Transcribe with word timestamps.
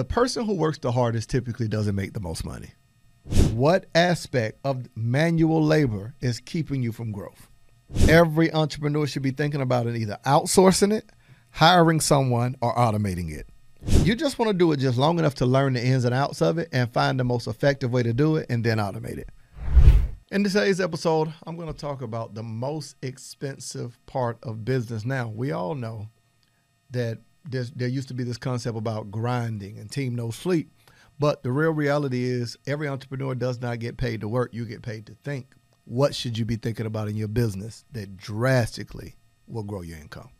the 0.00 0.04
person 0.04 0.46
who 0.46 0.54
works 0.54 0.78
the 0.78 0.92
hardest 0.92 1.28
typically 1.28 1.68
doesn't 1.68 1.94
make 1.94 2.14
the 2.14 2.20
most 2.20 2.42
money. 2.42 2.70
What 3.52 3.84
aspect 3.94 4.58
of 4.64 4.88
manual 4.96 5.62
labor 5.62 6.14
is 6.22 6.40
keeping 6.40 6.82
you 6.82 6.90
from 6.90 7.12
growth? 7.12 7.50
Every 8.08 8.50
entrepreneur 8.50 9.06
should 9.06 9.20
be 9.20 9.32
thinking 9.32 9.60
about 9.60 9.86
it 9.86 9.96
either 9.96 10.18
outsourcing 10.24 10.94
it, 10.94 11.12
hiring 11.50 12.00
someone, 12.00 12.56
or 12.62 12.74
automating 12.76 13.30
it. 13.30 13.46
You 14.02 14.14
just 14.14 14.38
want 14.38 14.48
to 14.48 14.56
do 14.56 14.72
it 14.72 14.78
just 14.78 14.96
long 14.96 15.18
enough 15.18 15.34
to 15.34 15.44
learn 15.44 15.74
the 15.74 15.84
ins 15.84 16.06
and 16.06 16.14
outs 16.14 16.40
of 16.40 16.56
it 16.56 16.70
and 16.72 16.90
find 16.90 17.20
the 17.20 17.24
most 17.24 17.46
effective 17.46 17.92
way 17.92 18.02
to 18.02 18.14
do 18.14 18.36
it 18.36 18.46
and 18.48 18.64
then 18.64 18.78
automate 18.78 19.18
it. 19.18 19.28
In 20.30 20.42
today's 20.44 20.80
episode, 20.80 21.30
I'm 21.46 21.56
going 21.56 21.68
to 21.68 21.78
talk 21.78 22.00
about 22.00 22.34
the 22.34 22.42
most 22.42 22.96
expensive 23.02 23.98
part 24.06 24.38
of 24.42 24.64
business. 24.64 25.04
Now, 25.04 25.28
we 25.28 25.52
all 25.52 25.74
know 25.74 26.08
that 26.90 27.18
there 27.44 27.88
used 27.88 28.08
to 28.08 28.14
be 28.14 28.24
this 28.24 28.38
concept 28.38 28.76
about 28.76 29.10
grinding 29.10 29.78
and 29.78 29.90
team 29.90 30.14
no 30.14 30.30
sleep. 30.30 30.72
But 31.18 31.42
the 31.42 31.52
real 31.52 31.72
reality 31.72 32.24
is 32.24 32.56
every 32.66 32.88
entrepreneur 32.88 33.34
does 33.34 33.60
not 33.60 33.78
get 33.78 33.98
paid 33.98 34.22
to 34.22 34.28
work. 34.28 34.54
You 34.54 34.64
get 34.64 34.82
paid 34.82 35.06
to 35.06 35.14
think. 35.22 35.54
What 35.84 36.14
should 36.14 36.38
you 36.38 36.44
be 36.44 36.56
thinking 36.56 36.86
about 36.86 37.08
in 37.08 37.16
your 37.16 37.28
business 37.28 37.84
that 37.92 38.16
drastically 38.16 39.16
will 39.46 39.64
grow 39.64 39.82
your 39.82 39.98
income? 39.98 40.30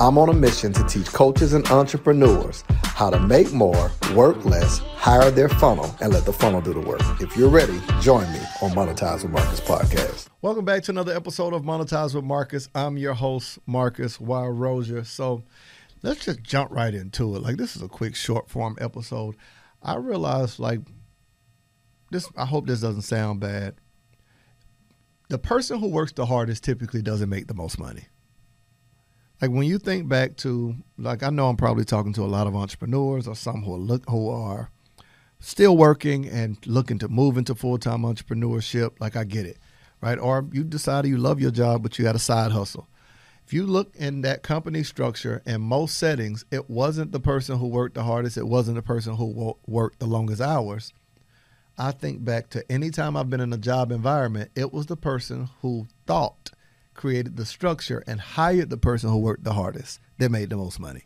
I'm 0.00 0.16
on 0.16 0.30
a 0.30 0.32
mission 0.32 0.72
to 0.72 0.82
teach 0.84 1.06
coaches 1.12 1.52
and 1.52 1.68
entrepreneurs 1.68 2.64
how 2.82 3.10
to 3.10 3.20
make 3.20 3.52
more, 3.52 3.90
work 4.14 4.44
less, 4.44 4.78
hire 4.78 5.30
their 5.30 5.48
funnel, 5.48 5.94
and 6.00 6.12
let 6.12 6.24
the 6.24 6.32
funnel 6.32 6.60
do 6.60 6.72
the 6.72 6.80
work. 6.80 7.02
If 7.20 7.36
you're 7.36 7.50
ready, 7.50 7.78
join 8.00 8.30
me 8.32 8.40
on 8.62 8.70
Monetize 8.70 9.22
with 9.22 9.32
Marcus 9.32 9.60
podcast. 9.60 10.28
Welcome 10.40 10.64
back 10.64 10.82
to 10.84 10.92
another 10.92 11.14
episode 11.14 11.52
of 11.52 11.62
Monetize 11.62 12.14
with 12.14 12.24
Marcus. 12.24 12.68
I'm 12.74 12.96
your 12.96 13.14
host, 13.14 13.58
Marcus 13.66 14.18
Wild 14.18 14.58
Rozier. 14.58 15.04
So 15.04 15.42
let's 16.02 16.24
just 16.24 16.42
jump 16.42 16.70
right 16.70 16.94
into 16.94 17.34
it. 17.36 17.42
Like 17.42 17.56
this 17.56 17.76
is 17.76 17.82
a 17.82 17.88
quick 17.88 18.14
short 18.14 18.48
form 18.48 18.76
episode. 18.80 19.36
I 19.82 19.96
realize 19.96 20.58
like 20.58 20.80
this 22.10 22.28
I 22.36 22.46
hope 22.46 22.66
this 22.66 22.80
doesn't 22.80 23.02
sound 23.02 23.40
bad. 23.40 23.74
The 25.28 25.38
person 25.38 25.78
who 25.78 25.88
works 25.88 26.12
the 26.12 26.26
hardest 26.26 26.64
typically 26.64 27.02
doesn't 27.02 27.28
make 27.28 27.48
the 27.48 27.54
most 27.54 27.78
money. 27.78 28.06
Like 29.40 29.50
when 29.50 29.64
you 29.64 29.78
think 29.78 30.08
back 30.08 30.36
to 30.38 30.74
like 30.96 31.22
I 31.22 31.30
know 31.30 31.48
I'm 31.48 31.56
probably 31.56 31.84
talking 31.84 32.12
to 32.14 32.22
a 32.22 32.26
lot 32.26 32.46
of 32.46 32.56
entrepreneurs 32.56 33.28
or 33.28 33.36
some 33.36 33.62
who 33.62 33.74
are 33.74 33.78
look 33.78 34.08
who 34.08 34.28
are 34.30 34.70
still 35.40 35.76
working 35.76 36.26
and 36.26 36.58
looking 36.66 36.98
to 36.98 37.08
move 37.08 37.38
into 37.38 37.54
full 37.54 37.78
time 37.78 38.02
entrepreneurship. 38.02 38.92
Like 39.00 39.16
I 39.16 39.24
get 39.24 39.46
it, 39.46 39.58
right? 40.00 40.18
Or 40.18 40.46
you 40.52 40.64
decided 40.64 41.08
you 41.08 41.18
love 41.18 41.40
your 41.40 41.50
job 41.50 41.82
but 41.82 41.98
you 41.98 42.04
got 42.04 42.16
a 42.16 42.20
side 42.20 42.52
hustle. 42.52 42.88
If 43.48 43.54
you 43.54 43.64
look 43.64 43.96
in 43.96 44.20
that 44.20 44.42
company 44.42 44.82
structure, 44.82 45.40
in 45.46 45.62
most 45.62 45.96
settings, 45.96 46.44
it 46.50 46.68
wasn't 46.68 47.12
the 47.12 47.18
person 47.18 47.56
who 47.56 47.66
worked 47.66 47.94
the 47.94 48.02
hardest. 48.02 48.36
It 48.36 48.46
wasn't 48.46 48.76
the 48.76 48.82
person 48.82 49.14
who 49.14 49.56
worked 49.66 50.00
the 50.00 50.06
longest 50.06 50.42
hours. 50.42 50.92
I 51.78 51.92
think 51.92 52.22
back 52.22 52.50
to 52.50 52.70
any 52.70 52.90
time 52.90 53.16
I've 53.16 53.30
been 53.30 53.40
in 53.40 53.50
a 53.54 53.56
job 53.56 53.90
environment, 53.90 54.50
it 54.54 54.70
was 54.70 54.84
the 54.84 54.98
person 54.98 55.48
who 55.62 55.86
thought, 56.06 56.50
created 56.92 57.38
the 57.38 57.46
structure, 57.46 58.04
and 58.06 58.20
hired 58.20 58.68
the 58.68 58.76
person 58.76 59.08
who 59.08 59.16
worked 59.16 59.44
the 59.44 59.54
hardest 59.54 59.98
that 60.18 60.30
made 60.30 60.50
the 60.50 60.58
most 60.58 60.78
money. 60.78 61.04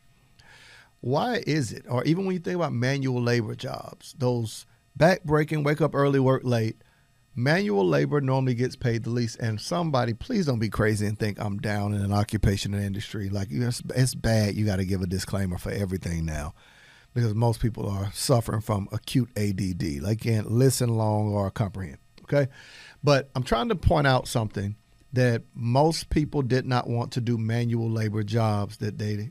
Why 1.00 1.44
is 1.46 1.70
it, 1.70 1.84
or 1.88 2.02
even 2.02 2.26
when 2.26 2.34
you 2.34 2.40
think 2.40 2.56
about 2.56 2.72
manual 2.72 3.22
labor 3.22 3.54
jobs, 3.54 4.16
those 4.18 4.66
back 4.96 5.22
breaking, 5.22 5.62
wake 5.62 5.80
up 5.80 5.94
early, 5.94 6.18
work 6.18 6.42
late, 6.42 6.82
manual 7.34 7.86
labor 7.86 8.20
normally 8.20 8.54
gets 8.54 8.76
paid 8.76 9.04
the 9.04 9.10
least. 9.10 9.38
And 9.38 9.60
somebody, 9.60 10.14
please 10.14 10.46
don't 10.46 10.58
be 10.58 10.68
crazy 10.68 11.06
and 11.06 11.18
think 11.18 11.40
I'm 11.40 11.58
down 11.58 11.94
in 11.94 12.02
an 12.02 12.12
occupation 12.12 12.74
and 12.74 12.84
industry. 12.84 13.28
Like 13.28 13.48
it's 13.50 14.14
bad. 14.14 14.54
You 14.54 14.66
got 14.66 14.76
to 14.76 14.84
give 14.84 15.02
a 15.02 15.06
disclaimer 15.06 15.58
for 15.58 15.70
everything 15.70 16.24
now, 16.24 16.54
because 17.14 17.34
most 17.34 17.60
people 17.60 17.88
are 17.88 18.12
suffering 18.12 18.60
from 18.60 18.88
acute 18.92 19.30
ADD. 19.36 20.02
Like 20.02 20.20
can't 20.20 20.50
listen 20.50 20.90
long 20.90 21.32
or 21.32 21.50
comprehend. 21.50 21.98
Okay, 22.22 22.48
but 23.02 23.30
I'm 23.34 23.42
trying 23.42 23.68
to 23.68 23.74
point 23.74 24.06
out 24.06 24.28
something 24.28 24.76
that 25.12 25.42
most 25.54 26.08
people 26.08 26.40
did 26.40 26.64
not 26.64 26.88
want 26.88 27.12
to 27.12 27.20
do 27.20 27.36
manual 27.36 27.90
labor 27.90 28.22
jobs 28.22 28.78
that 28.78 28.96
they 28.96 29.30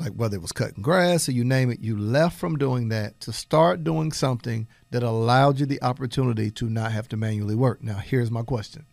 like 0.00 0.14
whether 0.14 0.36
it 0.36 0.42
was 0.42 0.52
cutting 0.52 0.82
grass 0.82 1.28
or 1.28 1.32
you 1.32 1.44
name 1.44 1.70
it, 1.70 1.80
you 1.80 1.96
left 1.96 2.38
from 2.38 2.56
doing 2.56 2.88
that 2.88 3.20
to 3.20 3.32
start 3.32 3.84
doing 3.84 4.10
something 4.10 4.66
that 4.90 5.02
allowed 5.02 5.60
you 5.60 5.66
the 5.66 5.82
opportunity 5.82 6.50
to 6.50 6.70
not 6.70 6.90
have 6.90 7.06
to 7.08 7.18
manually 7.18 7.54
work. 7.54 7.82
Now, 7.82 7.96
here's 7.96 8.30
my 8.30 8.42
question 8.42 8.86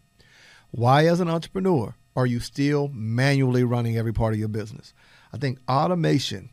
Why, 0.71 1.07
as 1.07 1.21
an 1.21 1.29
entrepreneur, 1.29 1.95
are 2.15 2.25
you 2.25 2.41
still 2.41 2.89
manually 2.89 3.63
running 3.63 3.97
every 3.97 4.13
part 4.13 4.33
of 4.33 4.39
your 4.39 4.49
business? 4.49 4.93
I 5.31 5.37
think 5.37 5.59
automation 5.69 6.49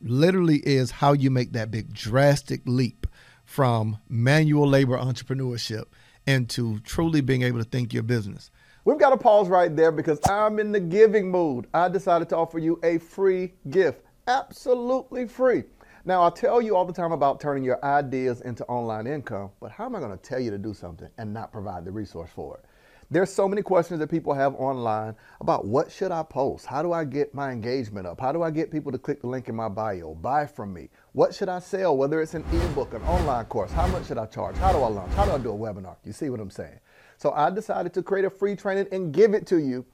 literally 0.00 0.58
is 0.58 0.90
how 0.90 1.12
you 1.12 1.30
make 1.30 1.52
that 1.52 1.70
big 1.70 1.94
drastic 1.94 2.62
leap 2.66 3.06
from 3.44 3.98
manual 4.08 4.66
labor 4.68 4.98
entrepreneurship 4.98 5.84
into 6.26 6.80
truly 6.80 7.20
being 7.20 7.42
able 7.42 7.58
to 7.58 7.68
think 7.68 7.92
your 7.92 8.02
business. 8.02 8.50
We've 8.86 8.98
got 8.98 9.10
to 9.10 9.16
pause 9.16 9.48
right 9.48 9.74
there 9.74 9.90
because 9.90 10.20
I'm 10.28 10.58
in 10.58 10.70
the 10.70 10.80
giving 10.80 11.30
mood. 11.30 11.66
I 11.72 11.88
decided 11.88 12.28
to 12.28 12.36
offer 12.36 12.58
you 12.58 12.78
a 12.82 12.98
free 12.98 13.54
gift, 13.70 14.02
absolutely 14.26 15.26
free. 15.26 15.64
Now, 16.04 16.22
I 16.22 16.28
tell 16.28 16.60
you 16.60 16.76
all 16.76 16.84
the 16.84 16.92
time 16.92 17.12
about 17.12 17.40
turning 17.40 17.64
your 17.64 17.82
ideas 17.82 18.42
into 18.42 18.62
online 18.66 19.06
income, 19.06 19.52
but 19.58 19.70
how 19.70 19.86
am 19.86 19.96
I 19.96 20.00
going 20.00 20.10
to 20.10 20.22
tell 20.22 20.38
you 20.38 20.50
to 20.50 20.58
do 20.58 20.74
something 20.74 21.08
and 21.16 21.32
not 21.32 21.50
provide 21.50 21.86
the 21.86 21.92
resource 21.92 22.28
for 22.34 22.58
it? 22.58 22.64
There's 23.10 23.32
so 23.32 23.48
many 23.48 23.62
questions 23.62 24.00
that 24.00 24.10
people 24.10 24.34
have 24.34 24.54
online 24.56 25.14
about 25.40 25.64
what 25.64 25.90
should 25.90 26.10
I 26.12 26.22
post? 26.22 26.66
How 26.66 26.82
do 26.82 26.92
I 26.92 27.04
get 27.04 27.34
my 27.34 27.52
engagement 27.52 28.06
up? 28.06 28.20
How 28.20 28.32
do 28.32 28.42
I 28.42 28.50
get 28.50 28.70
people 28.70 28.92
to 28.92 28.98
click 28.98 29.22
the 29.22 29.28
link 29.28 29.48
in 29.48 29.54
my 29.54 29.70
bio, 29.70 30.14
buy 30.14 30.44
from 30.44 30.74
me? 30.74 30.90
What 31.12 31.34
should 31.34 31.48
I 31.48 31.60
sell? 31.60 31.96
Whether 31.96 32.20
it's 32.20 32.34
an 32.34 32.44
ebook, 32.52 32.92
an 32.92 33.02
online 33.02 33.46
course, 33.46 33.72
how 33.72 33.86
much 33.86 34.08
should 34.08 34.18
I 34.18 34.26
charge? 34.26 34.56
How 34.56 34.72
do 34.72 34.82
I 34.82 34.88
launch? 34.88 35.12
How 35.14 35.24
do 35.24 35.32
I 35.32 35.38
do 35.38 35.52
a 35.52 35.56
webinar? 35.56 35.96
You 36.04 36.12
see 36.12 36.28
what 36.28 36.40
I'm 36.40 36.50
saying? 36.50 36.80
So 37.24 37.32
I 37.32 37.48
decided 37.48 37.94
to 37.94 38.02
create 38.02 38.26
a 38.26 38.30
free 38.30 38.54
training 38.54 38.88
and 38.92 39.10
give 39.10 39.32
it 39.32 39.46
to 39.46 39.56
you 39.56 39.86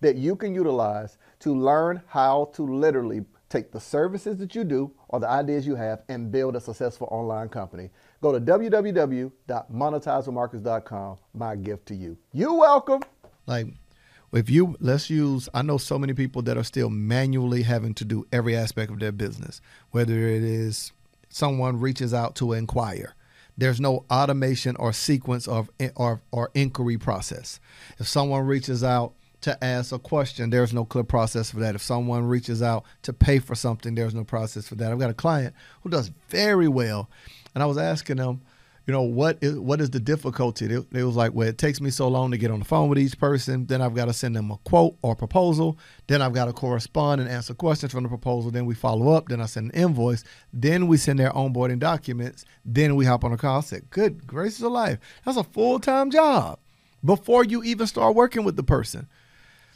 that 0.00 0.16
you 0.16 0.34
can 0.34 0.54
utilize 0.54 1.18
to 1.40 1.54
learn 1.54 2.00
how 2.06 2.50
to 2.54 2.62
literally 2.62 3.26
take 3.50 3.72
the 3.72 3.78
services 3.78 4.38
that 4.38 4.54
you 4.54 4.64
do 4.64 4.90
or 5.08 5.20
the 5.20 5.28
ideas 5.28 5.66
you 5.66 5.74
have 5.74 6.00
and 6.08 6.32
build 6.32 6.56
a 6.56 6.60
successful 6.60 7.06
online 7.10 7.50
company. 7.50 7.90
Go 8.22 8.32
to 8.32 8.40
www.monetizewithmarcus.com. 8.40 11.18
My 11.34 11.56
gift 11.56 11.84
to 11.88 11.94
you. 11.94 12.16
You're 12.32 12.54
welcome. 12.54 13.02
Like 13.44 13.66
if 14.32 14.48
you 14.48 14.74
let's 14.80 15.10
use 15.10 15.46
I 15.52 15.60
know 15.60 15.76
so 15.76 15.98
many 15.98 16.14
people 16.14 16.40
that 16.40 16.56
are 16.56 16.64
still 16.64 16.88
manually 16.88 17.64
having 17.64 17.92
to 17.96 18.06
do 18.06 18.26
every 18.32 18.56
aspect 18.56 18.90
of 18.90 18.98
their 18.98 19.12
business, 19.12 19.60
whether 19.90 20.26
it 20.26 20.42
is 20.42 20.92
someone 21.28 21.80
reaches 21.80 22.14
out 22.14 22.34
to 22.36 22.54
inquire 22.54 23.14
there's 23.58 23.80
no 23.80 24.04
automation 24.10 24.76
or 24.76 24.92
sequence 24.92 25.46
of 25.48 25.68
or, 25.96 26.22
or 26.30 26.50
inquiry 26.54 26.96
process. 26.96 27.60
If 27.98 28.06
someone 28.06 28.46
reaches 28.46 28.82
out 28.82 29.12
to 29.40 29.62
ask 29.62 29.92
a 29.92 29.98
question, 29.98 30.50
there's 30.50 30.72
no 30.72 30.84
clear 30.84 31.04
process 31.04 31.50
for 31.50 31.58
that. 31.58 31.74
If 31.74 31.82
someone 31.82 32.24
reaches 32.24 32.62
out 32.62 32.84
to 33.02 33.12
pay 33.12 33.40
for 33.40 33.54
something, 33.54 33.94
there's 33.94 34.14
no 34.14 34.24
process 34.24 34.68
for 34.68 34.76
that. 34.76 34.90
I've 34.90 34.98
got 34.98 35.10
a 35.10 35.14
client 35.14 35.54
who 35.82 35.90
does 35.90 36.10
very 36.28 36.68
well, 36.68 37.10
and 37.54 37.62
I 37.62 37.66
was 37.66 37.78
asking 37.78 38.16
them, 38.16 38.40
you 38.88 38.92
know, 38.92 39.02
what 39.02 39.36
is 39.42 39.58
what 39.58 39.82
is 39.82 39.90
the 39.90 40.00
difficulty? 40.00 40.64
It, 40.64 41.04
was 41.04 41.14
like, 41.14 41.34
well, 41.34 41.46
it 41.46 41.58
takes 41.58 41.78
me 41.78 41.90
so 41.90 42.08
long 42.08 42.30
to 42.30 42.38
get 42.38 42.50
on 42.50 42.60
the 42.60 42.64
phone 42.64 42.88
with 42.88 42.98
each 42.98 43.18
person. 43.18 43.66
Then 43.66 43.82
I've 43.82 43.94
got 43.94 44.06
to 44.06 44.14
send 44.14 44.34
them 44.34 44.50
a 44.50 44.56
quote 44.64 44.96
or 45.02 45.14
proposal. 45.14 45.78
Then 46.06 46.22
I've 46.22 46.32
got 46.32 46.46
to 46.46 46.54
correspond 46.54 47.20
and 47.20 47.28
answer 47.28 47.52
questions 47.52 47.92
from 47.92 48.04
the 48.04 48.08
proposal. 48.08 48.50
Then 48.50 48.64
we 48.64 48.74
follow 48.74 49.12
up. 49.12 49.28
Then 49.28 49.42
I 49.42 49.46
send 49.46 49.74
an 49.74 49.78
invoice. 49.78 50.24
Then 50.54 50.86
we 50.86 50.96
send 50.96 51.18
their 51.18 51.32
onboarding 51.32 51.78
documents. 51.78 52.46
Then 52.64 52.96
we 52.96 53.04
hop 53.04 53.24
on 53.24 53.32
a 53.34 53.36
call. 53.36 53.60
Said, 53.60 53.90
good 53.90 54.26
gracious 54.26 54.62
of 54.62 54.72
life, 54.72 54.98
that's 55.22 55.36
a 55.36 55.44
full 55.44 55.78
time 55.80 56.10
job 56.10 56.58
before 57.04 57.44
you 57.44 57.62
even 57.62 57.86
start 57.86 58.14
working 58.14 58.42
with 58.42 58.56
the 58.56 58.62
person. 58.62 59.06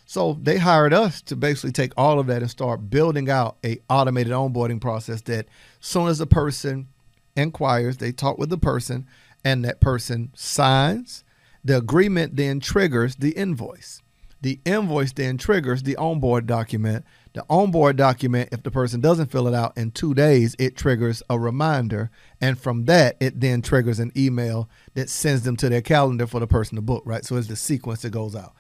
So 0.06 0.39
they 0.41 0.56
hired 0.56 0.95
us 0.95 1.21
to 1.22 1.37
basically 1.37 1.72
take 1.72 1.93
all 1.99 2.19
of 2.19 2.28
that 2.28 2.41
and 2.41 2.51
start 2.51 2.89
building 2.89 3.28
out 3.28 3.59
a 3.62 3.78
automated 3.91 4.33
onboarding 4.33 4.81
process 4.81 5.21
that 5.22 5.49
soon 5.81 6.09
as 6.09 6.17
the 6.17 6.27
person 6.27 6.89
inquires, 7.37 7.97
they 7.99 8.13
talk 8.13 8.39
with 8.39 8.51
the 8.51 8.59
person, 8.59 9.07
and 9.45 9.65
that 9.65 9.81
person 9.81 10.31
signs. 10.34 11.25
The 11.65 11.77
agreement 11.77 12.37
then 12.37 12.61
triggers 12.61 13.17
the 13.17 13.31
invoice. 13.31 14.03
The 14.41 14.59
invoice 14.65 15.13
then 15.13 15.39
triggers 15.39 15.84
the 15.84 15.97
onboard 15.97 16.49
document. 16.49 17.05
The 17.33 17.45
onboard 17.49 17.97
document, 17.97 18.49
if 18.51 18.65
the 18.65 18.73
person 18.73 19.01
doesn't 19.01 19.31
fill 19.31 19.47
it 19.47 19.55
out 19.55 19.79
in 19.79 19.93
two 19.93 20.15
days, 20.15 20.57
it 20.59 20.77
triggers 20.77 21.23
a 21.31 21.39
reminder. 21.39 22.11
And 22.41 22.59
from 22.59 22.87
that, 22.87 23.17
it 23.21 23.41
then 23.41 23.63
triggers 23.63 24.01
an 24.01 24.11
email 24.17 24.69
that 24.95 25.09
sends 25.09 25.43
them 25.43 25.57
to 25.59 25.69
their 25.69 25.81
calendar 25.81 26.27
for 26.27 26.41
the 26.41 26.49
person 26.49 26.75
to 26.75 26.83
book, 26.83 27.05
right? 27.07 27.25
So 27.25 27.37
it's 27.37 27.47
the 27.47 27.57
sequence 27.57 28.03
that 28.03 28.11
goes 28.11 28.34
out. 28.34 28.55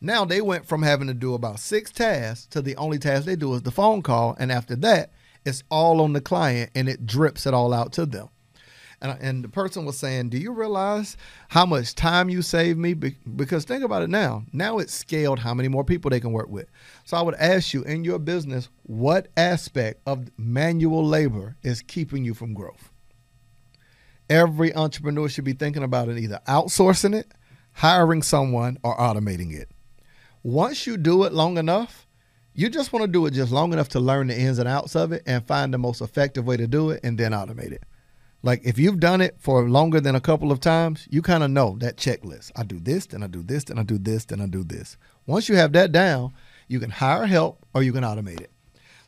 Now 0.00 0.24
they 0.24 0.40
went 0.40 0.66
from 0.66 0.82
having 0.82 1.06
to 1.06 1.14
do 1.14 1.34
about 1.34 1.60
six 1.60 1.90
tasks 1.90 2.46
to 2.46 2.62
the 2.62 2.76
only 2.76 2.98
task 2.98 3.26
they 3.26 3.36
do 3.36 3.54
is 3.54 3.62
the 3.62 3.70
phone 3.70 4.02
call. 4.02 4.36
And 4.38 4.50
after 4.50 4.74
that, 4.76 5.10
it's 5.46 5.62
all 5.70 6.00
on 6.02 6.12
the 6.12 6.20
client 6.20 6.70
and 6.74 6.88
it 6.88 7.06
drips 7.06 7.46
it 7.46 7.54
all 7.54 7.72
out 7.72 7.92
to 7.94 8.04
them. 8.04 8.28
And, 9.00 9.18
and 9.20 9.44
the 9.44 9.48
person 9.48 9.84
was 9.84 9.98
saying, 9.98 10.30
Do 10.30 10.38
you 10.38 10.52
realize 10.52 11.16
how 11.48 11.66
much 11.66 11.94
time 11.94 12.30
you 12.30 12.42
save 12.42 12.78
me? 12.78 12.94
Be- 12.94 13.16
because 13.36 13.64
think 13.64 13.84
about 13.84 14.02
it 14.02 14.10
now. 14.10 14.44
Now 14.52 14.78
it's 14.78 14.94
scaled 14.94 15.38
how 15.38 15.54
many 15.54 15.68
more 15.68 15.84
people 15.84 16.10
they 16.10 16.20
can 16.20 16.32
work 16.32 16.48
with. 16.48 16.66
So 17.04 17.16
I 17.16 17.22
would 17.22 17.34
ask 17.34 17.74
you 17.74 17.82
in 17.84 18.04
your 18.04 18.18
business, 18.18 18.68
what 18.84 19.28
aspect 19.36 20.00
of 20.06 20.30
manual 20.38 21.06
labor 21.06 21.56
is 21.62 21.82
keeping 21.82 22.24
you 22.24 22.34
from 22.34 22.54
growth? 22.54 22.90
Every 24.28 24.74
entrepreneur 24.74 25.28
should 25.28 25.44
be 25.44 25.52
thinking 25.52 25.84
about 25.84 26.08
it 26.08 26.18
either 26.18 26.40
outsourcing 26.48 27.14
it, 27.14 27.32
hiring 27.74 28.22
someone, 28.22 28.78
or 28.82 28.96
automating 28.96 29.54
it. 29.54 29.70
Once 30.42 30.86
you 30.86 30.96
do 30.96 31.24
it 31.24 31.32
long 31.32 31.58
enough, 31.58 32.05
you 32.56 32.70
just 32.70 32.92
want 32.92 33.04
to 33.04 33.06
do 33.06 33.26
it 33.26 33.32
just 33.32 33.52
long 33.52 33.72
enough 33.72 33.90
to 33.90 34.00
learn 34.00 34.28
the 34.28 34.38
ins 34.38 34.58
and 34.58 34.68
outs 34.68 34.96
of 34.96 35.12
it 35.12 35.22
and 35.26 35.46
find 35.46 35.72
the 35.72 35.78
most 35.78 36.00
effective 36.00 36.46
way 36.46 36.56
to 36.56 36.66
do 36.66 36.90
it 36.90 37.00
and 37.04 37.18
then 37.18 37.32
automate 37.32 37.72
it. 37.72 37.84
Like 38.42 38.62
if 38.64 38.78
you've 38.78 38.98
done 38.98 39.20
it 39.20 39.36
for 39.38 39.68
longer 39.68 40.00
than 40.00 40.14
a 40.14 40.20
couple 40.20 40.50
of 40.50 40.60
times, 40.60 41.06
you 41.10 41.20
kind 41.20 41.42
of 41.42 41.50
know 41.50 41.76
that 41.80 41.96
checklist. 41.96 42.52
I 42.56 42.62
do 42.62 42.80
this, 42.80 43.06
then 43.06 43.22
I 43.22 43.26
do 43.26 43.42
this, 43.42 43.64
then 43.64 43.78
I 43.78 43.82
do 43.82 43.98
this, 43.98 44.24
then 44.24 44.40
I 44.40 44.46
do 44.46 44.64
this. 44.64 44.96
Once 45.26 45.48
you 45.48 45.56
have 45.56 45.72
that 45.72 45.92
down, 45.92 46.32
you 46.68 46.80
can 46.80 46.90
hire 46.90 47.26
help 47.26 47.64
or 47.74 47.82
you 47.82 47.92
can 47.92 48.04
automate 48.04 48.40
it. 48.40 48.50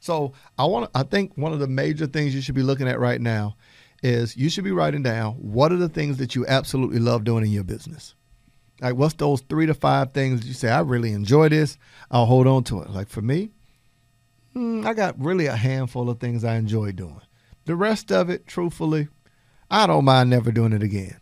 So 0.01 0.33
I 0.59 0.67
want 0.67 0.91
I 0.95 1.03
think 1.03 1.33
one 1.37 1.53
of 1.53 1.59
the 1.59 1.67
major 1.67 2.07
things 2.07 2.35
you 2.35 2.43
should 2.43 2.55
be 2.55 2.63
looking 2.63 2.89
at 2.89 3.01
right 3.01 3.21
now 3.21 3.57
is 4.03 4.37
you 4.37 4.51
should 4.51 4.65
be 4.65 4.73
writing 4.73 5.03
down 5.03 5.33
what 5.35 5.73
are 5.73 5.77
the 5.77 5.89
things 5.89 6.19
that 6.19 6.35
you 6.35 6.47
absolutely 6.47 6.99
love 6.99 7.25
doing 7.25 7.45
in 7.45 7.51
your 7.51 7.65
business. 7.65 8.15
Like 8.81 8.95
what's 8.95 9.15
those 9.15 9.41
three 9.43 9.67
to 9.67 9.75
five 9.75 10.13
things 10.13 10.47
you 10.47 10.55
say 10.55 10.71
I 10.71 10.81
really 10.81 11.13
enjoy 11.13 11.49
this, 11.49 11.79
I'll 12.11 12.27
hold 12.27 12.47
on 12.47 12.65
to 12.65 12.83
it. 12.83 12.91
Like 12.91 13.09
for 13.09 13.23
me, 13.23 13.51
hmm, 14.53 14.87
I 14.87 14.95
got 14.95 15.21
really 15.21 15.47
a 15.47 15.57
handful 15.57 16.09
of 16.09 16.21
things 16.21 16.45
I 16.45 16.57
enjoy 16.57 16.93
doing. 16.93 17.21
The 17.65 17.77
rest 17.77 18.13
of 18.13 18.31
it, 18.31 18.47
truthfully, 18.47 19.09
I 19.71 19.87
don't 19.87 20.05
mind 20.05 20.31
never 20.31 20.53
doing 20.53 20.73
it 20.73 20.83
again. 20.83 21.21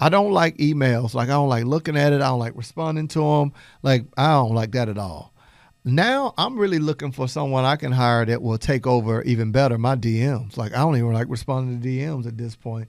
I 0.00 0.08
don't 0.08 0.32
like 0.32 0.56
emails. 0.58 1.14
Like 1.14 1.28
I 1.28 1.32
don't 1.32 1.48
like 1.48 1.64
looking 1.64 1.96
at 1.96 2.12
it. 2.12 2.22
I 2.22 2.28
don't 2.28 2.38
like 2.38 2.56
responding 2.56 3.08
to 3.08 3.20
them. 3.20 3.52
Like 3.82 4.06
I 4.16 4.28
don't 4.32 4.54
like 4.54 4.72
that 4.72 4.88
at 4.88 4.98
all. 4.98 5.34
Now 5.84 6.34
I'm 6.36 6.56
really 6.56 6.78
looking 6.78 7.12
for 7.12 7.28
someone 7.28 7.64
I 7.64 7.76
can 7.76 7.92
hire 7.92 8.24
that 8.26 8.42
will 8.42 8.58
take 8.58 8.86
over 8.86 9.22
even 9.22 9.52
better 9.52 9.78
my 9.78 9.96
DMs. 9.96 10.56
Like 10.56 10.72
I 10.72 10.78
don't 10.78 10.96
even 10.96 11.12
like 11.12 11.28
responding 11.28 11.80
to 11.80 11.88
DMs 11.88 12.26
at 12.26 12.36
this 12.36 12.54
point 12.56 12.88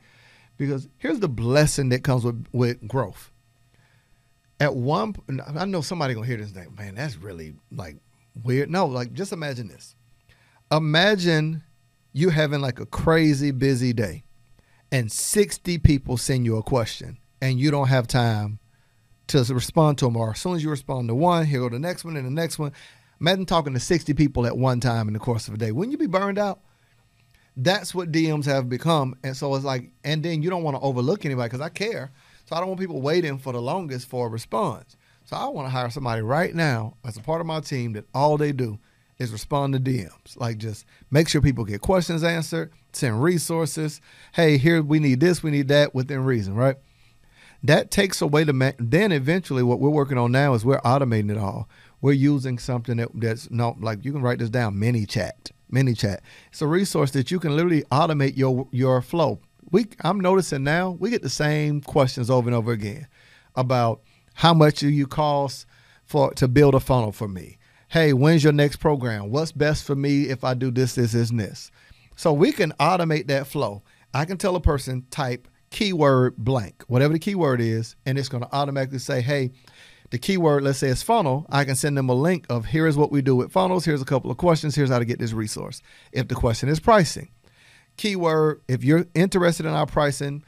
because 0.58 0.88
here's 0.98 1.20
the 1.20 1.30
blessing 1.30 1.90
that 1.90 2.04
comes 2.04 2.24
with 2.24 2.46
with 2.52 2.88
growth. 2.88 3.32
At 4.60 4.76
one, 4.76 5.16
I 5.56 5.66
know 5.66 5.82
somebody 5.82 6.14
gonna 6.14 6.28
hear 6.28 6.38
this 6.38 6.52
thing. 6.52 6.74
Man, 6.78 6.96
that's 6.96 7.16
really 7.16 7.56
like 7.72 7.96
weird. 8.44 8.70
No, 8.70 8.86
like 8.86 9.14
just 9.14 9.32
imagine 9.32 9.68
this. 9.68 9.96
Imagine 10.72 11.64
you 12.14 12.30
having 12.30 12.62
like 12.62 12.80
a 12.80 12.86
crazy 12.86 13.52
busy 13.52 13.94
day 13.94 14.24
and 14.92 15.12
60 15.12 15.78
people 15.80 16.18
send 16.18 16.46
you 16.46 16.58
a 16.58 16.64
question 16.64 17.18
and 17.42 17.60
you 17.60 17.72
don't 17.72 17.88
have 17.88 18.08
time 18.08 18.60
to 19.28 19.44
respond 19.54 19.98
to 20.00 20.06
them 20.06 20.18
or 20.18 20.32
as 20.32 20.40
soon 20.40 20.56
as 20.56 20.64
you 20.64 20.70
respond 20.70 21.08
to 21.08 21.16
one 21.16 21.46
here 21.46 21.60
go 21.60 21.70
the 21.70 21.80
next 21.80 22.04
one 22.04 22.18
and 22.18 22.26
the 22.26 22.32
next 22.32 22.58
one 22.58 22.72
imagine 23.22 23.46
talking 23.46 23.74
to 23.74 23.80
60 23.80 24.14
people 24.16 24.46
at 24.46 24.58
one 24.58 24.80
time 24.80 25.08
in 25.08 25.14
the 25.14 25.20
course 25.20 25.48
of 25.48 25.54
a 25.54 25.58
day 25.58 25.72
wouldn't 25.72 25.92
you 25.92 25.98
be 25.98 26.08
burned 26.08 26.40
out 26.40 26.62
that's 27.56 27.94
what 27.94 28.12
dms 28.12 28.46
have 28.46 28.68
become 28.70 29.16
and 29.24 29.38
so 29.38 29.54
it's 29.54 29.66
like 29.66 29.92
and 30.04 30.24
then 30.24 30.42
you 30.42 30.50
don't 30.50 30.64
want 30.64 30.76
to 30.76 30.82
overlook 30.82 31.26
anybody 31.26 31.48
because 31.48 31.62
i 31.62 31.70
care 31.70 32.12
so 32.50 32.56
i 32.56 32.60
don't 32.60 32.70
want 32.70 32.80
people 32.80 33.00
waiting 33.00 33.38
for 33.38 33.54
the 33.54 33.62
longest 33.62 34.10
for 34.10 34.26
a 34.26 34.30
response 34.30 34.98
so 35.24 35.38
i 35.38 35.48
want 35.48 35.68
to 35.68 35.70
hire 35.70 35.90
somebody 35.92 36.22
right 36.24 36.56
now 36.56 36.96
as 37.06 37.16
a 37.16 37.22
part 37.22 37.40
of 37.40 37.48
my 37.48 37.60
team 37.60 37.94
that 37.94 38.06
all 38.14 38.38
they 38.38 38.52
do 38.52 38.80
is 39.20 39.32
respond 39.32 39.74
to 39.74 39.80
DMs. 39.80 40.38
Like 40.38 40.58
just 40.58 40.86
make 41.12 41.28
sure 41.28 41.42
people 41.42 41.66
get 41.66 41.82
questions 41.82 42.24
answered, 42.24 42.72
send 42.94 43.22
resources. 43.22 44.02
Hey, 44.32 44.58
here 44.58 44.82
we 44.82 45.00
need 45.00 45.20
this, 45.20 45.44
we 45.44 45.52
need 45.52 45.68
that 45.68 45.94
within 45.94 46.24
reason, 46.24 46.56
right? 46.56 46.78
That 47.62 47.92
takes 47.92 48.22
away 48.22 48.46
the 48.46 48.74
then 48.80 49.12
eventually 49.12 49.62
what 49.62 49.82
we're 49.82 49.90
working 49.90 50.18
on 50.18 50.32
now 50.32 50.54
is 50.54 50.64
we're 50.64 50.80
automating 50.82 51.30
it 51.32 51.38
all. 51.38 51.68
We're 52.02 52.14
using 52.14 52.58
something 52.58 52.96
that, 52.98 53.10
that's 53.14 53.52
not 53.52 53.82
like 53.82 54.06
you 54.06 54.14
can 54.14 54.22
write 54.22 54.40
this 54.40 54.50
down, 54.50 54.76
ManyChat, 54.76 55.52
mini 55.70 55.94
chat. 55.94 56.24
It's 56.52 56.62
a 56.62 56.68
resource 56.68 57.12
that 57.12 57.30
you 57.30 57.40
can 57.40 57.58
literally 57.58 57.84
automate 57.92 58.38
your 58.38 58.70
your 58.72 59.02
flow. 59.02 59.42
We 59.72 59.88
I'm 60.02 60.20
noticing 60.20 60.64
now 60.64 60.92
we 60.92 61.10
get 61.10 61.22
the 61.22 61.30
same 61.30 61.82
questions 61.82 62.30
over 62.30 62.48
and 62.48 62.56
over 62.56 62.72
again 62.72 63.08
about 63.56 64.02
how 64.36 64.54
much 64.54 64.80
do 64.80 64.90
you 64.90 65.08
cost 65.08 65.66
for 66.06 66.34
to 66.36 66.48
build 66.48 66.76
a 66.76 66.80
funnel 66.80 67.12
for 67.12 67.28
me? 67.28 67.60
hey, 67.90 68.14
when's 68.14 68.44
your 68.44 68.54
next 68.54 68.76
program? 68.76 69.32
What's 69.32 69.52
best 69.52 69.84
for 69.84 69.96
me 69.96 70.30
if 70.30 70.44
I 70.44 70.54
do 70.54 70.70
this, 70.70 70.94
this, 70.94 71.14
this, 71.14 71.32
and 71.32 71.40
this? 71.40 71.72
So 72.16 72.32
we 72.32 72.52
can 72.52 72.72
automate 72.74 73.28
that 73.28 73.48
flow. 73.48 73.82
I 74.14 74.26
can 74.26 74.38
tell 74.38 74.56
a 74.56 74.62
person 74.62 75.08
type 75.10 75.48
keyword 75.72 76.38
blank, 76.38 76.84
whatever 76.88 77.14
the 77.14 77.20
keyword 77.20 77.62
is, 77.62 77.96
and 78.06 78.20
it's 78.20 78.30
going 78.30 78.44
to 78.44 78.56
automatically 78.56 79.00
say, 79.00 79.22
hey, 79.22 79.50
the 80.12 80.20
keyword, 80.20 80.64
let's 80.64 80.78
say 80.78 80.90
it's 80.90 81.02
funnel, 81.02 81.48
I 81.50 81.66
can 81.66 81.76
send 81.76 81.98
them 81.98 82.10
a 82.10 82.14
link 82.14 82.46
of 82.50 82.66
here 82.66 82.86
is 82.86 82.96
what 82.96 83.12
we 83.12 83.24
do 83.24 83.36
with 83.36 83.52
funnels. 83.52 83.86
Here's 83.86 84.02
a 84.02 84.06
couple 84.06 84.30
of 84.30 84.38
questions. 84.38 84.76
Here's 84.76 84.90
how 84.90 85.00
to 85.00 85.06
get 85.06 85.18
this 85.18 85.34
resource. 85.34 85.82
If 86.12 86.28
the 86.28 86.36
question 86.36 86.70
is 86.70 86.80
pricing, 86.80 87.30
keyword, 88.00 88.62
if 88.70 88.82
you're 88.82 89.06
interested 89.14 89.66
in 89.66 89.74
our 89.74 89.86
pricing, 89.86 90.42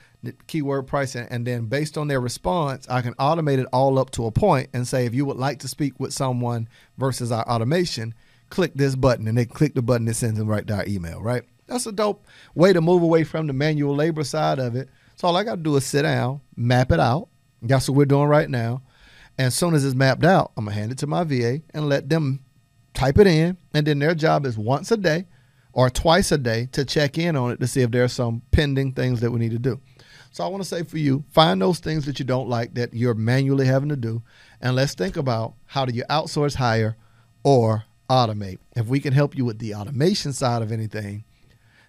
keyword 0.48 0.88
pricing, 0.88 1.27
and 1.30 1.45
then 1.45 1.65
based 1.65 1.98
on 1.98 2.07
their 2.07 2.21
response, 2.21 2.88
I 2.89 3.01
can 3.01 3.13
automate 3.15 3.57
it 3.57 3.68
all 3.74 4.00
up 4.00 4.09
to 4.12 4.25
a 4.25 4.31
point 4.31 4.69
and 4.74 4.88
say, 4.88 5.06
if 5.06 5.13
you 5.13 5.25
would 5.25 5.36
like 5.36 5.59
to 5.59 5.68
speak 5.68 6.00
with 6.00 6.13
someone 6.13 6.69
versus 6.98 7.30
our 7.30 7.44
automation, 7.50 8.13
click 8.50 8.71
this 8.74 8.95
button, 8.95 9.27
and 9.27 9.38
they 9.38 9.44
click 9.44 9.74
the 9.74 9.81
button 9.81 10.06
that 10.06 10.13
sends 10.13 10.39
them 10.39 10.48
right 10.48 10.65
to 10.65 10.75
our 10.75 10.86
email, 10.88 11.21
right? 11.21 11.44
That's 11.68 11.86
a 11.86 11.92
dope 11.92 12.25
way 12.56 12.71
to 12.71 12.80
move 12.80 13.03
away 13.03 13.25
from 13.25 13.48
the 13.48 13.54
manual 13.54 13.95
labor 13.95 14.24
side 14.24 14.57
of 14.57 14.77
it. 14.77 14.88
So 15.18 15.27
all 15.27 15.36
I 15.36 15.44
got 15.44 15.56
to 15.56 15.62
do 15.62 15.75
is 15.75 15.86
sit 15.86 16.04
down, 16.04 16.39
map 16.56 16.94
it 16.94 17.01
out. 17.01 17.27
That's 17.62 17.89
what 17.89 17.97
we're 17.97 18.06
doing 18.06 18.30
right 18.30 18.50
now. 18.50 18.81
And 19.38 19.47
as 19.47 19.56
soon 19.56 19.74
as 19.74 19.83
it's 19.83 19.94
mapped 19.94 20.24
out, 20.24 20.54
I'm 20.56 20.65
gonna 20.65 20.75
hand 20.75 20.94
it 20.94 21.00
to 21.00 21.07
my 21.07 21.25
VA 21.25 21.62
and 21.74 21.89
let 21.89 22.07
them 22.07 22.45
type 22.94 23.19
it 23.19 23.27
in. 23.27 23.57
And 23.74 23.86
then 23.86 24.00
their 24.00 24.15
job 24.15 24.45
is 24.45 24.57
once 24.57 24.89
a 24.92 24.97
day 24.97 25.25
or 25.73 25.89
twice 25.89 26.31
a 26.31 26.38
day 26.38 26.68
to 26.73 26.85
check 26.85 27.18
in 27.18 27.35
on 27.35 27.51
it 27.51 27.59
to 27.59 27.68
see 27.68 27.81
if 27.81 27.91
there 27.91 28.03
are 28.03 28.09
some 28.09 28.41
pending 28.51 28.94
things 28.94 29.21
that 29.21 29.31
we 29.31 29.39
need 29.39 29.51
to 29.51 29.59
do. 29.59 29.79
So 30.31 30.44
I 30.44 30.47
want 30.47 30.63
to 30.63 30.69
say 30.69 30.83
for 30.83 30.97
you, 30.97 31.23
find 31.31 31.62
those 31.62 31.79
things 31.79 32.06
that 32.06 32.19
you 32.19 32.25
don't 32.25 32.47
like 32.47 32.73
that 32.75 32.94
you're 32.94 33.13
manually 33.13 33.65
having 33.65 33.89
to 33.89 33.97
do, 33.97 34.21
and 34.62 34.75
let's 34.75 34.94
think 34.94 35.18
about 35.18 35.56
how 35.65 35.85
do 35.85 35.94
you 35.94 36.03
outsource, 36.09 36.56
hire, 36.56 36.95
or 37.44 37.83
automate. 38.09 38.59
If 38.75 38.88
we 38.88 39.00
can 39.00 39.13
help 39.13 39.38
you 39.38 39.45
with 39.45 39.59
the 39.59 39.75
automation 39.75 40.33
side 40.33 40.62
of 40.62 40.71
anything 40.71 41.25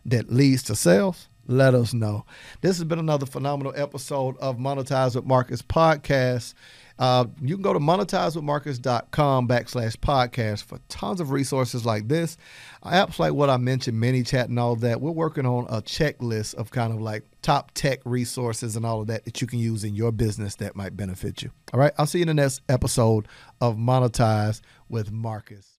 that 0.05 0.33
leads 0.33 0.65
to 0.65 0.75
sales, 0.75 1.29
let 1.47 1.75
us 1.75 1.93
know. 1.93 2.25
This 2.61 2.79
has 2.79 2.85
been 2.85 2.99
another 2.99 3.27
phenomenal 3.27 3.73
episode 3.77 4.37
of 4.39 4.57
Monetize 4.57 5.15
with 5.17 5.25
Marcus 5.25 5.63
podcast. 5.63 6.55
Uh, 7.03 7.25
you 7.41 7.57
can 7.57 7.63
go 7.63 7.73
to 7.73 7.81
monetizewithmarcus.com 7.81 9.49
backslash 9.49 9.97
podcast 9.97 10.63
for 10.63 10.79
tons 10.89 11.21
of 11.21 11.33
resources 11.33 11.85
like 11.85 12.07
this. 12.07 12.37
Apps 12.85 13.19
like 13.19 13.33
what 13.33 13.51
I 13.51 13.57
mentioned, 13.57 14.01
ManyChat 14.01 14.45
and 14.45 14.57
all 14.57 14.77
that. 14.77 15.01
We're 15.01 15.11
working 15.11 15.45
on 15.45 15.67
a 15.69 15.83
checklist 15.83 16.55
of 16.55 16.71
kind 16.71 16.93
of 16.93 17.01
like 17.01 17.25
top 17.43 17.73
tech 17.75 17.99
resources 18.05 18.77
and 18.77 18.87
all 18.87 19.01
of 19.01 19.09
that 19.09 19.25
that 19.25 19.41
you 19.41 19.49
can 19.49 19.59
use 19.59 19.83
in 19.83 19.97
your 19.97 20.13
business 20.13 20.55
that 20.57 20.77
might 20.77 20.97
benefit 20.97 21.43
you. 21.43 21.51
All 21.75 21.81
right. 21.81 21.93
I'll 21.99 22.07
see 22.07 22.19
you 22.19 22.23
in 22.23 22.29
the 22.29 22.35
next 22.35 22.61
episode 22.69 23.27
of 23.61 23.75
Monetize 23.75 24.61
with 24.89 25.11
Marcus. 25.11 25.72